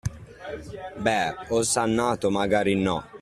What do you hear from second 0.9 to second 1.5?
Beh,